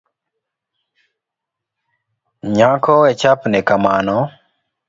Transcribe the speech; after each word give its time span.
Nyako 2.55 2.91
wechapni 3.03 3.59
kamano 3.67 4.17